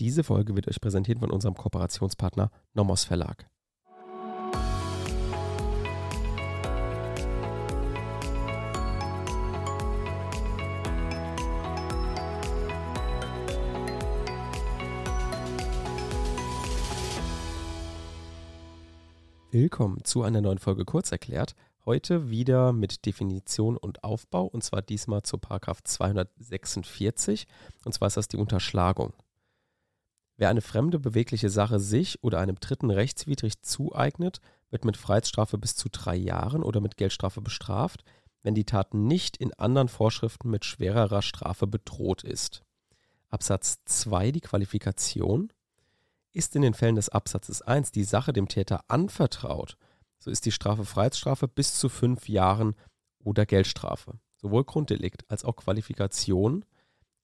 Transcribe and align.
Diese 0.00 0.24
Folge 0.24 0.56
wird 0.56 0.66
euch 0.66 0.80
präsentiert 0.80 1.18
von 1.18 1.30
unserem 1.30 1.54
Kooperationspartner 1.54 2.50
Nomos 2.72 3.04
Verlag. 3.04 3.50
Willkommen 19.50 20.02
zu 20.04 20.22
einer 20.22 20.40
neuen 20.40 20.56
Folge 20.56 20.86
Kurzerklärt. 20.86 21.54
Heute 21.84 22.30
wieder 22.30 22.72
mit 22.72 23.04
Definition 23.04 23.76
und 23.76 24.02
Aufbau 24.02 24.46
und 24.46 24.64
zwar 24.64 24.80
diesmal 24.80 25.24
zu 25.24 25.36
Paragraph 25.36 25.82
246 25.84 27.46
und 27.84 27.92
zwar 27.92 28.08
ist 28.08 28.16
das 28.16 28.28
die 28.28 28.38
Unterschlagung. 28.38 29.12
Wer 30.40 30.48
eine 30.48 30.62
fremde 30.62 30.98
bewegliche 30.98 31.50
Sache 31.50 31.78
sich 31.78 32.24
oder 32.24 32.38
einem 32.38 32.56
Dritten 32.58 32.90
rechtswidrig 32.90 33.60
zueignet, 33.60 34.40
wird 34.70 34.86
mit 34.86 34.96
Freiheitsstrafe 34.96 35.58
bis 35.58 35.76
zu 35.76 35.90
drei 35.92 36.16
Jahren 36.16 36.62
oder 36.62 36.80
mit 36.80 36.96
Geldstrafe 36.96 37.42
bestraft, 37.42 38.04
wenn 38.42 38.54
die 38.54 38.64
Tat 38.64 38.94
nicht 38.94 39.36
in 39.36 39.52
anderen 39.52 39.90
Vorschriften 39.90 40.48
mit 40.48 40.64
schwererer 40.64 41.20
Strafe 41.20 41.66
bedroht 41.66 42.24
ist. 42.24 42.62
Absatz 43.28 43.80
2 43.84 44.32
die 44.32 44.40
Qualifikation 44.40 45.52
ist 46.32 46.56
in 46.56 46.62
den 46.62 46.72
Fällen 46.72 46.96
des 46.96 47.10
Absatzes 47.10 47.60
1 47.60 47.92
die 47.92 48.04
Sache 48.04 48.32
dem 48.32 48.48
Täter 48.48 48.82
anvertraut, 48.88 49.76
so 50.16 50.30
ist 50.30 50.46
die 50.46 50.52
Strafe 50.52 50.86
Freiheitsstrafe 50.86 51.48
bis 51.48 51.74
zu 51.74 51.90
fünf 51.90 52.30
Jahren 52.30 52.76
oder 53.18 53.44
Geldstrafe. 53.44 54.18
Sowohl 54.36 54.64
Grunddelikt 54.64 55.30
als 55.30 55.44
auch 55.44 55.56
Qualifikation 55.56 56.64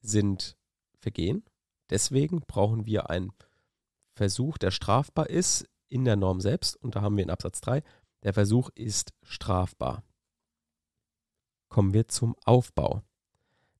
sind 0.00 0.56
Vergehen. 0.98 1.44
Deswegen 1.92 2.40
brauchen 2.40 2.86
wir 2.86 3.10
einen 3.10 3.34
Versuch, 4.14 4.56
der 4.56 4.70
strafbar 4.70 5.28
ist 5.28 5.68
in 5.90 6.06
der 6.06 6.16
Norm 6.16 6.40
selbst. 6.40 6.74
Und 6.76 6.96
da 6.96 7.02
haben 7.02 7.18
wir 7.18 7.22
in 7.22 7.28
Absatz 7.28 7.60
3, 7.60 7.82
der 8.22 8.32
Versuch 8.32 8.70
ist 8.74 9.12
strafbar. 9.22 10.02
Kommen 11.68 11.92
wir 11.92 12.08
zum 12.08 12.34
Aufbau. 12.46 13.02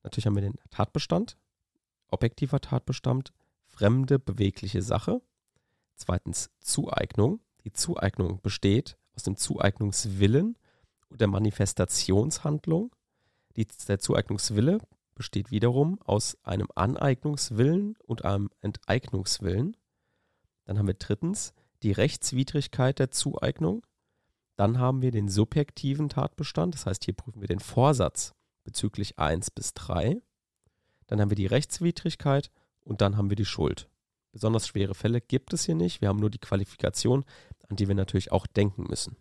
Natürlich 0.03 0.27
haben 0.27 0.35
wir 0.35 0.43
den 0.43 0.59
Tatbestand, 0.69 1.39
objektiver 2.09 2.61
Tatbestand, 2.61 3.33
fremde 3.65 4.19
bewegliche 4.19 4.83
Sache. 4.83 5.23
Zweitens 5.95 6.51
Zueignung. 6.61 7.41
Die 7.65 7.73
Zueignung 7.73 8.43
besteht 8.43 8.99
aus 9.17 9.23
dem 9.23 9.37
Zueignungswillen 9.39 10.59
und 11.09 11.21
der 11.23 11.29
Manifestationshandlung. 11.29 12.95
Die, 13.57 13.67
der 13.89 14.01
Zueignungswille 14.01 14.81
besteht 15.15 15.51
wiederum 15.51 16.01
aus 16.03 16.39
einem 16.43 16.69
Aneignungswillen 16.75 17.97
und 18.05 18.25
einem 18.25 18.51
Enteignungswillen. 18.61 19.77
Dann 20.65 20.79
haben 20.79 20.87
wir 20.87 20.95
drittens 20.95 21.53
die 21.83 21.93
Rechtswidrigkeit 21.93 22.99
der 22.99 23.11
Zueignung. 23.11 23.85
Dann 24.57 24.79
haben 24.79 25.03
wir 25.03 25.11
den 25.11 25.29
subjektiven 25.29 26.09
Tatbestand, 26.09 26.75
das 26.75 26.87
heißt, 26.87 27.05
hier 27.05 27.15
prüfen 27.15 27.41
wir 27.41 27.49
den 27.49 27.61
Vorsatz 27.61 28.35
bezüglich 28.65 29.19
1 29.19 29.51
bis 29.51 29.75
3. 29.75 30.21
Dann 31.07 31.21
haben 31.21 31.31
wir 31.31 31.37
die 31.37 31.47
Rechtswidrigkeit 31.47 32.51
und 32.81 33.01
dann 33.01 33.17
haben 33.17 33.31
wir 33.31 33.37
die 33.37 33.45
Schuld. 33.45 33.89
Besonders 34.31 34.67
schwere 34.67 34.95
Fälle 34.95 35.21
gibt 35.21 35.53
es 35.53 35.65
hier 35.65 35.75
nicht. 35.75 36.01
Wir 36.01 36.09
haben 36.09 36.21
nur 36.21 36.31
die 36.31 36.39
Qualifikation, 36.39 37.25
an 37.69 37.77
die 37.77 37.89
wir 37.89 37.95
natürlich 37.95 38.33
auch 38.33 38.47
denken 38.47 38.85
müssen. 38.85 39.17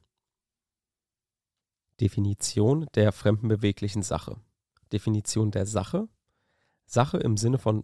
Definition 2.00 2.88
der 2.96 3.12
fremdenbeweglichen 3.12 4.04
Sache. 4.04 4.38
Definition 4.92 5.52
der 5.52 5.66
Sache. 5.66 6.08
Sache 6.86 7.18
im 7.18 7.38
Sinne 7.38 7.58
von 7.58 7.84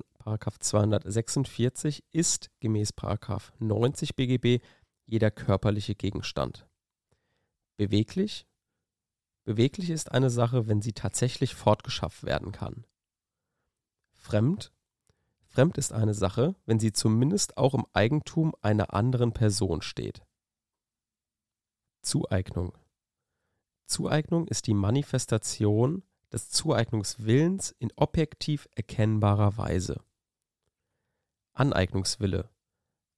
246 0.60 2.04
ist 2.12 2.50
gemäß 2.60 2.94
90 3.60 4.16
BGB 4.16 4.62
jeder 5.06 5.32
körperliche 5.32 5.96
Gegenstand. 5.96 6.68
Beweglich. 7.78 8.46
Beweglich 9.46 9.90
ist 9.90 10.12
eine 10.12 10.30
Sache, 10.30 10.68
wenn 10.68 10.82
sie 10.82 10.94
tatsächlich 10.94 11.56
fortgeschafft 11.56 12.24
werden 12.24 12.52
kann. 12.52 12.86
Fremd 14.12 14.74
Fremd 15.58 15.78
ist 15.78 15.92
eine 15.92 16.14
Sache, 16.14 16.56
wenn 16.66 16.80
sie 16.80 16.92
zumindest 16.92 17.58
auch 17.58 17.74
im 17.74 17.86
Eigentum 17.94 18.54
einer 18.62 18.94
anderen 18.94 19.34
Person 19.34 19.82
steht. 19.82 20.22
Zueignung. 22.02 22.78
Zueignung 23.88 24.48
ist 24.48 24.68
die 24.68 24.76
Manifestation 24.76 26.04
des 26.32 26.50
Zueignungswillens 26.50 27.76
in 27.80 27.92
objektiv 27.96 28.68
erkennbarer 28.76 29.58
Weise. 29.58 30.02
Aneignungswille. 31.54 32.50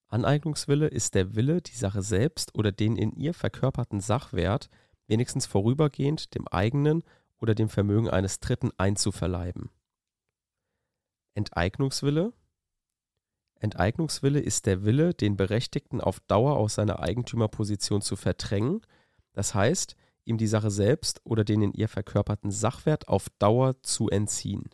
Aneignungswille 0.08 0.88
ist 0.88 1.14
der 1.16 1.36
Wille, 1.36 1.62
die 1.62 1.76
Sache 1.76 2.02
selbst 2.02 2.56
oder 2.56 2.72
den 2.72 2.96
in 2.96 3.12
ihr 3.12 3.34
verkörperten 3.34 4.00
Sachwert 4.00 4.70
wenigstens 5.08 5.46
vorübergehend 5.46 6.34
dem 6.36 6.48
eigenen 6.48 7.04
oder 7.40 7.56
dem 7.56 7.70
Vermögen 7.70 8.10
eines 8.10 8.40
Dritten 8.40 8.72
einzuverleiben. 8.78 9.70
Enteignungswille. 11.34 12.34
Enteignungswille 13.56 14.40
ist 14.40 14.66
der 14.66 14.84
Wille, 14.84 15.14
den 15.14 15.36
Berechtigten 15.36 16.00
auf 16.02 16.20
Dauer 16.22 16.58
aus 16.58 16.76
seiner 16.76 17.00
Eigentümerposition 17.00 18.02
zu 18.02 18.16
verdrängen, 18.16 18.82
das 19.34 19.54
heißt, 19.54 19.96
ihm 20.30 20.38
die 20.38 20.48
Sache 20.48 20.72
selbst 20.72 21.22
oder 21.24 21.44
den 21.44 21.62
in 21.62 21.74
ihr 21.74 21.90
verkörperten 21.90 22.52
Sachwert 22.52 23.08
auf 23.08 23.30
Dauer 23.40 23.82
zu 23.82 24.10
entziehen. 24.10 24.70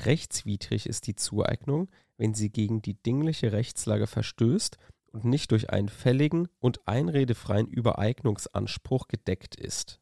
Rechtswidrig 0.00 0.86
ist 0.86 1.06
die 1.06 1.14
Zueignung, 1.14 1.90
wenn 2.16 2.34
sie 2.34 2.50
gegen 2.50 2.80
die 2.82 2.94
dingliche 2.94 3.52
Rechtslage 3.52 4.06
verstößt 4.06 4.78
und 5.12 5.24
nicht 5.24 5.50
durch 5.50 5.70
einen 5.70 5.88
fälligen 5.88 6.48
und 6.58 6.86
einredefreien 6.88 7.66
Übereignungsanspruch 7.66 9.08
gedeckt 9.08 9.56
ist. 9.56 10.00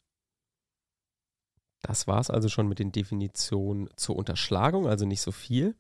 Das 1.83 2.07
war 2.07 2.21
es 2.21 2.31
also 2.31 2.49
schon 2.49 2.69
mit 2.69 2.79
den 2.79 2.93
Definitionen 2.93 3.89
zur 3.97 4.17
Unterschlagung, 4.17 4.87
also 4.87 5.07
nicht 5.07 5.21
so 5.21 5.33
viel. 5.33 5.77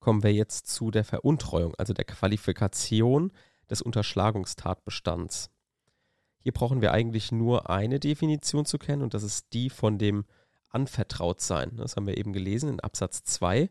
Kommen 0.00 0.22
wir 0.22 0.32
jetzt 0.32 0.68
zu 0.68 0.90
der 0.90 1.04
Veruntreuung, 1.04 1.74
also 1.76 1.92
der 1.92 2.04
Qualifikation 2.04 3.32
des 3.70 3.82
Unterschlagungstatbestands. 3.82 5.50
Hier 6.48 6.54
brauchen 6.54 6.80
wir 6.80 6.92
eigentlich 6.92 7.30
nur 7.30 7.68
eine 7.68 8.00
Definition 8.00 8.64
zu 8.64 8.78
kennen 8.78 9.02
und 9.02 9.12
das 9.12 9.22
ist 9.22 9.52
die 9.52 9.68
von 9.68 9.98
dem 9.98 10.24
Anvertrautsein. 10.70 11.76
Das 11.76 11.94
haben 11.94 12.06
wir 12.06 12.16
eben 12.16 12.32
gelesen 12.32 12.70
in 12.70 12.80
Absatz 12.80 13.22
2. 13.22 13.68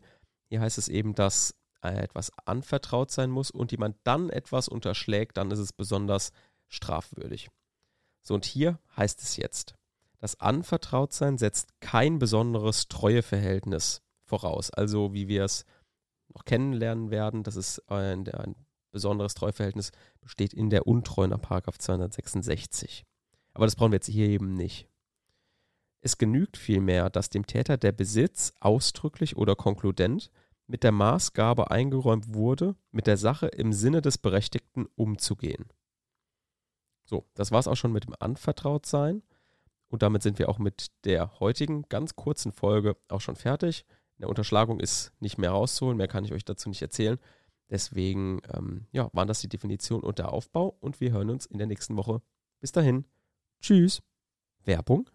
Hier 0.48 0.60
heißt 0.60 0.78
es 0.78 0.86
eben, 0.86 1.16
dass 1.16 1.56
etwas 1.82 2.30
anvertraut 2.46 3.10
sein 3.10 3.30
muss 3.30 3.50
und 3.50 3.72
jemand 3.72 3.96
dann 4.04 4.30
etwas 4.30 4.68
unterschlägt, 4.68 5.38
dann 5.38 5.50
ist 5.50 5.58
es 5.58 5.72
besonders 5.72 6.30
strafwürdig. 6.68 7.48
So, 8.22 8.34
und 8.34 8.44
hier 8.44 8.78
heißt 8.96 9.22
es 9.22 9.36
jetzt, 9.36 9.74
das 10.20 10.38
Anvertrautsein 10.38 11.36
setzt 11.36 11.80
kein 11.80 12.20
besonderes 12.20 12.86
Treueverhältnis 12.86 14.02
voraus. 14.22 14.70
Also 14.70 15.12
wie 15.12 15.26
wir 15.26 15.42
es 15.42 15.64
noch 16.32 16.44
kennenlernen 16.44 17.10
werden, 17.10 17.42
dass 17.42 17.56
es 17.56 17.80
ein, 17.88 18.28
ein 18.28 18.54
besonderes 18.90 19.34
Treueverhältnis 19.34 19.92
besteht 20.20 20.54
in 20.54 20.70
der 20.70 20.86
Untreue 20.86 21.28
nach 21.28 21.40
266. 21.40 23.04
Aber 23.54 23.66
das 23.66 23.76
brauchen 23.76 23.92
wir 23.92 23.96
jetzt 23.96 24.08
hier 24.08 24.28
eben 24.28 24.54
nicht. 24.54 24.88
Es 26.00 26.18
genügt 26.18 26.56
vielmehr, 26.56 27.10
dass 27.10 27.30
dem 27.30 27.46
Täter 27.46 27.76
der 27.76 27.92
Besitz 27.92 28.52
ausdrücklich 28.60 29.36
oder 29.36 29.56
konkludent 29.56 30.30
mit 30.66 30.84
der 30.84 30.92
Maßgabe 30.92 31.70
eingeräumt 31.70 32.34
wurde, 32.34 32.76
mit 32.92 33.06
der 33.06 33.16
Sache 33.16 33.46
im 33.48 33.72
Sinne 33.72 34.02
des 34.02 34.18
Berechtigten 34.18 34.86
umzugehen. 34.94 35.66
So, 37.04 37.26
das 37.34 37.50
war 37.50 37.58
es 37.58 37.66
auch 37.66 37.76
schon 37.76 37.92
mit 37.92 38.04
dem 38.04 38.14
Anvertrautsein. 38.18 39.22
Und 39.88 40.02
damit 40.02 40.22
sind 40.22 40.38
wir 40.38 40.50
auch 40.50 40.58
mit 40.58 40.88
der 41.04 41.40
heutigen 41.40 41.88
ganz 41.88 42.14
kurzen 42.14 42.52
Folge 42.52 42.96
auch 43.08 43.22
schon 43.22 43.36
fertig. 43.36 43.86
In 44.16 44.22
der 44.22 44.28
Unterschlagung 44.28 44.78
ist 44.78 45.12
nicht 45.18 45.38
mehr 45.38 45.50
rauszuholen, 45.50 45.96
mehr 45.96 46.08
kann 46.08 46.24
ich 46.24 46.32
euch 46.32 46.44
dazu 46.44 46.68
nicht 46.68 46.82
erzählen. 46.82 47.18
Deswegen 47.70 48.40
ähm, 48.52 48.86
ja, 48.92 49.10
waren 49.12 49.28
das 49.28 49.40
die 49.40 49.48
Definition 49.48 50.02
und 50.02 50.18
der 50.18 50.32
Aufbau 50.32 50.76
und 50.80 51.00
wir 51.00 51.12
hören 51.12 51.30
uns 51.30 51.46
in 51.46 51.58
der 51.58 51.66
nächsten 51.66 51.96
Woche. 51.96 52.22
Bis 52.60 52.72
dahin. 52.72 53.04
Tschüss. 53.60 54.02
Werbung. 54.64 55.10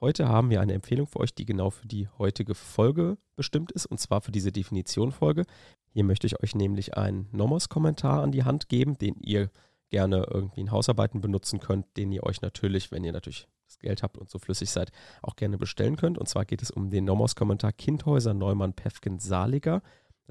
Heute 0.00 0.28
haben 0.28 0.50
wir 0.50 0.60
eine 0.60 0.72
Empfehlung 0.72 1.06
für 1.06 1.20
euch, 1.20 1.32
die 1.34 1.44
genau 1.44 1.70
für 1.70 1.86
die 1.86 2.08
heutige 2.18 2.56
Folge 2.56 3.18
bestimmt 3.36 3.70
ist, 3.70 3.86
und 3.86 4.00
zwar 4.00 4.20
für 4.20 4.32
diese 4.32 4.50
Definition-Folge. 4.50 5.44
Hier 5.90 6.02
möchte 6.02 6.26
ich 6.26 6.42
euch 6.42 6.56
nämlich 6.56 6.96
einen 6.96 7.28
Nomos-Kommentar 7.30 8.22
an 8.22 8.32
die 8.32 8.42
Hand 8.42 8.68
geben, 8.68 8.98
den 8.98 9.14
ihr 9.20 9.50
gerne 9.90 10.26
irgendwie 10.28 10.62
in 10.62 10.72
Hausarbeiten 10.72 11.20
benutzen 11.20 11.60
könnt, 11.60 11.96
den 11.96 12.10
ihr 12.10 12.24
euch 12.24 12.42
natürlich, 12.42 12.90
wenn 12.90 13.04
ihr 13.04 13.12
natürlich 13.12 13.46
das 13.66 13.78
Geld 13.78 14.02
habt 14.02 14.18
und 14.18 14.28
so 14.28 14.38
flüssig 14.38 14.70
seid, 14.70 14.90
auch 15.22 15.36
gerne 15.36 15.58
bestellen 15.58 15.96
könnt. 15.96 16.18
Und 16.18 16.28
zwar 16.28 16.46
geht 16.46 16.62
es 16.62 16.70
um 16.70 16.90
den 16.90 17.04
Nomos-Kommentar 17.04 17.72
Kindhäuser 17.72 18.34
Neumann 18.34 18.72
Pefken 18.72 19.18
Saliger. 19.18 19.82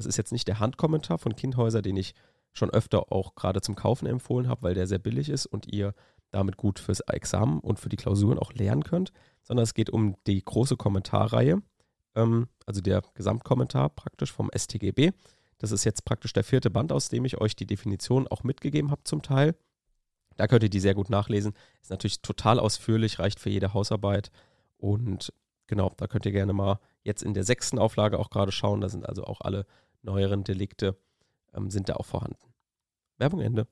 Das 0.01 0.07
ist 0.07 0.17
jetzt 0.17 0.31
nicht 0.31 0.47
der 0.47 0.59
Handkommentar 0.59 1.19
von 1.19 1.35
Kindhäuser, 1.35 1.83
den 1.83 1.95
ich 1.95 2.15
schon 2.53 2.71
öfter 2.71 3.11
auch 3.11 3.35
gerade 3.35 3.61
zum 3.61 3.75
Kaufen 3.75 4.07
empfohlen 4.07 4.49
habe, 4.49 4.63
weil 4.63 4.73
der 4.73 4.87
sehr 4.87 4.97
billig 4.97 5.29
ist 5.29 5.45
und 5.45 5.71
ihr 5.71 5.93
damit 6.31 6.57
gut 6.57 6.79
fürs 6.79 7.01
Examen 7.01 7.59
und 7.59 7.79
für 7.79 7.89
die 7.89 7.97
Klausuren 7.97 8.39
auch 8.39 8.51
lernen 8.53 8.83
könnt, 8.83 9.11
sondern 9.43 9.63
es 9.63 9.75
geht 9.75 9.91
um 9.91 10.15
die 10.25 10.43
große 10.43 10.75
Kommentarreihe, 10.75 11.61
ähm, 12.15 12.47
also 12.65 12.81
der 12.81 13.03
Gesamtkommentar 13.13 13.89
praktisch 13.89 14.31
vom 14.31 14.49
STGB. 14.57 15.11
Das 15.59 15.71
ist 15.71 15.83
jetzt 15.83 16.03
praktisch 16.03 16.33
der 16.33 16.43
vierte 16.43 16.71
Band, 16.71 16.91
aus 16.91 17.09
dem 17.09 17.23
ich 17.23 17.39
euch 17.39 17.55
die 17.55 17.67
Definition 17.67 18.27
auch 18.27 18.43
mitgegeben 18.43 18.89
habe 18.89 19.03
zum 19.03 19.21
Teil. 19.21 19.53
Da 20.35 20.47
könnt 20.47 20.63
ihr 20.63 20.69
die 20.71 20.79
sehr 20.79 20.95
gut 20.95 21.11
nachlesen. 21.11 21.53
Ist 21.79 21.91
natürlich 21.91 22.23
total 22.23 22.59
ausführlich, 22.59 23.19
reicht 23.19 23.39
für 23.39 23.51
jede 23.51 23.75
Hausarbeit. 23.75 24.31
Und 24.77 25.31
genau, 25.67 25.93
da 25.97 26.07
könnt 26.07 26.25
ihr 26.25 26.31
gerne 26.31 26.53
mal 26.53 26.79
jetzt 27.03 27.21
in 27.21 27.35
der 27.35 27.43
sechsten 27.43 27.77
Auflage 27.77 28.17
auch 28.17 28.31
gerade 28.31 28.51
schauen. 28.51 28.81
Da 28.81 28.89
sind 28.89 29.07
also 29.07 29.25
auch 29.25 29.41
alle 29.41 29.67
neueren 30.01 30.43
Delikte, 30.43 30.97
ähm, 31.53 31.69
sind 31.69 31.89
da 31.89 31.95
auch 31.95 32.05
vorhanden. 32.05 32.53
Werbung 33.17 33.41
Ende. 33.41 33.67